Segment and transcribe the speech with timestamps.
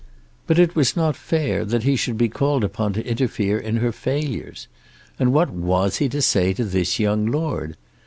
[0.47, 3.91] But it was not fair that he should be called upon to interfere in her
[3.91, 4.67] failures.
[5.19, 7.77] And what was he to say to this young lord?